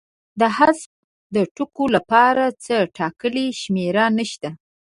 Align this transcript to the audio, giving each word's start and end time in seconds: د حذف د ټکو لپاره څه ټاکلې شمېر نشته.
د 0.39 0.41
حذف 0.57 0.79
د 1.35 1.37
ټکو 1.55 1.85
لپاره 1.95 2.43
څه 2.65 2.75
ټاکلې 2.97 3.47
شمېر 3.61 3.95
نشته. 4.17 4.49